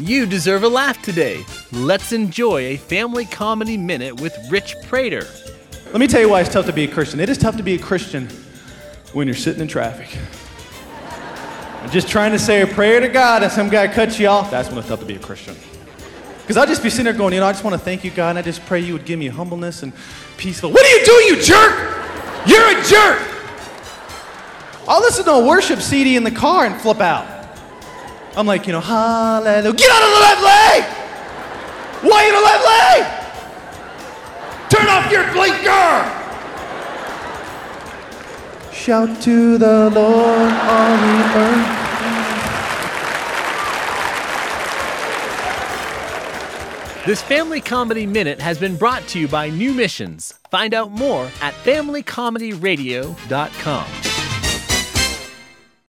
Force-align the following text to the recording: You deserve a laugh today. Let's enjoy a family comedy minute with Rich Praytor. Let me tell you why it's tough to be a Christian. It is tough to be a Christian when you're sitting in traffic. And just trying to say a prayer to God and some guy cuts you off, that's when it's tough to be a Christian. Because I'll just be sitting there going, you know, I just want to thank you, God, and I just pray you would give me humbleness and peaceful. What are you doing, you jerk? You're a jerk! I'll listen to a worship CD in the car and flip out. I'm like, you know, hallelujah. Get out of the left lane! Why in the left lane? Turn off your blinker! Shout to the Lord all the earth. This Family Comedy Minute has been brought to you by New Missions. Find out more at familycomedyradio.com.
You 0.00 0.24
deserve 0.24 0.62
a 0.64 0.68
laugh 0.68 1.02
today. 1.02 1.44
Let's 1.72 2.12
enjoy 2.12 2.68
a 2.68 2.76
family 2.78 3.26
comedy 3.26 3.76
minute 3.76 4.18
with 4.18 4.34
Rich 4.50 4.76
Praytor. 4.84 5.28
Let 5.92 6.00
me 6.00 6.06
tell 6.06 6.22
you 6.22 6.30
why 6.30 6.40
it's 6.40 6.48
tough 6.48 6.64
to 6.66 6.72
be 6.72 6.84
a 6.84 6.88
Christian. 6.88 7.20
It 7.20 7.28
is 7.28 7.36
tough 7.36 7.58
to 7.58 7.62
be 7.62 7.74
a 7.74 7.78
Christian 7.78 8.26
when 9.12 9.26
you're 9.26 9.36
sitting 9.36 9.60
in 9.60 9.68
traffic. 9.68 10.16
And 11.82 11.92
just 11.92 12.08
trying 12.08 12.32
to 12.32 12.38
say 12.38 12.62
a 12.62 12.66
prayer 12.66 13.00
to 13.00 13.08
God 13.08 13.42
and 13.42 13.52
some 13.52 13.68
guy 13.68 13.88
cuts 13.88 14.18
you 14.18 14.26
off, 14.28 14.50
that's 14.50 14.70
when 14.70 14.78
it's 14.78 14.88
tough 14.88 15.00
to 15.00 15.06
be 15.06 15.16
a 15.16 15.18
Christian. 15.18 15.54
Because 16.40 16.56
I'll 16.56 16.66
just 16.66 16.82
be 16.82 16.88
sitting 16.88 17.04
there 17.04 17.12
going, 17.12 17.34
you 17.34 17.40
know, 17.40 17.46
I 17.46 17.52
just 17.52 17.62
want 17.62 17.74
to 17.74 17.78
thank 17.78 18.02
you, 18.02 18.10
God, 18.10 18.30
and 18.30 18.38
I 18.38 18.42
just 18.42 18.64
pray 18.64 18.80
you 18.80 18.94
would 18.94 19.04
give 19.04 19.18
me 19.18 19.28
humbleness 19.28 19.82
and 19.82 19.92
peaceful. 20.38 20.70
What 20.70 20.82
are 20.82 20.98
you 20.98 21.04
doing, 21.04 21.26
you 21.26 21.42
jerk? 21.42 21.74
You're 22.46 22.70
a 22.70 22.84
jerk! 22.84 23.20
I'll 24.88 25.00
listen 25.02 25.26
to 25.26 25.32
a 25.32 25.46
worship 25.46 25.80
CD 25.80 26.16
in 26.16 26.24
the 26.24 26.30
car 26.30 26.64
and 26.64 26.74
flip 26.80 27.00
out. 27.00 27.39
I'm 28.36 28.46
like, 28.46 28.66
you 28.66 28.72
know, 28.72 28.80
hallelujah. 28.80 29.72
Get 29.74 29.90
out 29.90 30.02
of 30.02 30.10
the 30.10 30.20
left 30.20 30.42
lane! 30.42 30.84
Why 32.10 32.24
in 32.26 32.32
the 32.34 32.40
left 32.40 32.64
lane? 32.70 33.04
Turn 34.70 34.88
off 34.88 35.10
your 35.10 35.24
blinker! 35.32 36.16
Shout 38.72 39.20
to 39.22 39.58
the 39.58 39.90
Lord 39.90 40.52
all 40.52 40.96
the 40.96 41.22
earth. 41.36 41.76
This 47.06 47.22
Family 47.22 47.60
Comedy 47.60 48.06
Minute 48.06 48.38
has 48.40 48.58
been 48.58 48.76
brought 48.76 49.02
to 49.08 49.18
you 49.18 49.26
by 49.26 49.48
New 49.48 49.72
Missions. 49.74 50.34
Find 50.50 50.74
out 50.74 50.92
more 50.92 51.24
at 51.40 51.54
familycomedyradio.com. 51.64 54.09